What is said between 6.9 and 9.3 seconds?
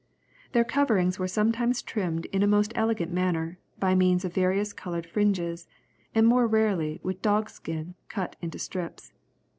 with dogskin cut into strips.